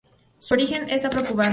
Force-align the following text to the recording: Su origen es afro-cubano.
Su 0.39 0.55
origen 0.55 0.89
es 0.89 1.05
afro-cubano. 1.05 1.49